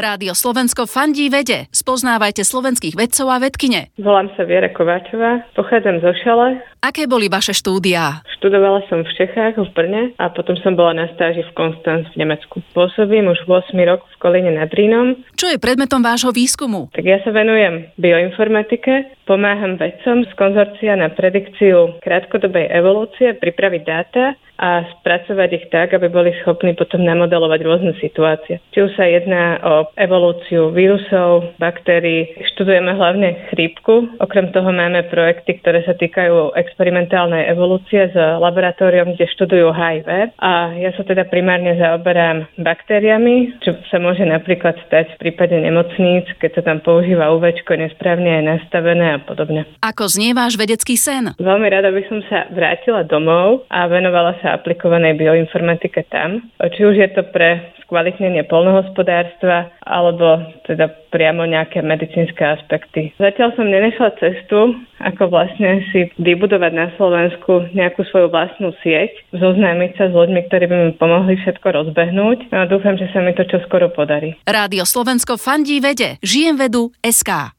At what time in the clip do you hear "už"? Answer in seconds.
13.28-13.44, 28.84-28.92, 56.84-56.94